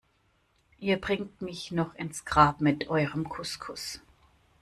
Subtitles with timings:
[0.79, 4.01] Ihr bringt mich noch ins Grab mit eurem Couscous.